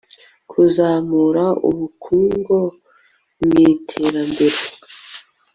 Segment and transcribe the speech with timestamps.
[0.51, 2.57] kuzamura ubukungo
[3.43, 4.59] mwiterambere